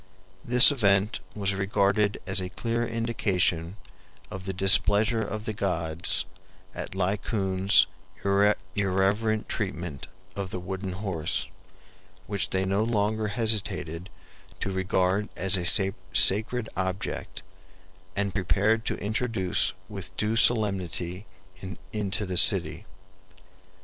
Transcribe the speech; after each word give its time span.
This 0.43 0.71
event 0.71 1.19
was 1.35 1.53
regarded 1.53 2.19
as 2.25 2.41
a 2.41 2.49
clear 2.49 2.83
indication 2.87 3.77
of 4.31 4.45
the 4.45 4.51
displeasure 4.51 5.21
of 5.21 5.45
the 5.45 5.53
gods 5.53 6.25
at 6.73 6.95
Laocoon's 6.95 7.85
irreverent 8.75 9.47
treatment 9.47 10.07
of 10.35 10.49
the 10.49 10.59
wooden 10.59 10.93
horse, 10.93 11.49
which 12.25 12.49
they 12.49 12.65
no 12.65 12.83
longer 12.83 13.27
hesitated 13.27 14.09
to 14.59 14.71
regard 14.71 15.29
as 15.37 15.55
a 15.55 15.93
sacred 16.13 16.67
object, 16.75 17.43
and 18.15 18.33
prepared 18.33 18.85
to 18.85 18.95
introduce 18.97 19.73
with 19.87 20.17
due 20.17 20.35
solemnity 20.35 21.27
into 21.93 22.25
the 22.25 22.37
city. 22.37 22.87